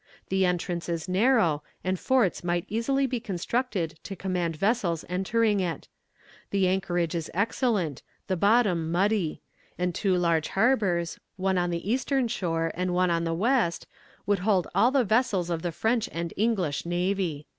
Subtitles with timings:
[0.29, 5.87] The entrance is narrow, and forts might easily be constructed to command vessels entering it.
[6.49, 9.41] The anchorage is excellent, the bottom muddy;
[9.77, 13.85] and two large harbours, one on the eastern shore and one on the west,
[14.25, 17.45] would hold all the vessels of the French and English navy."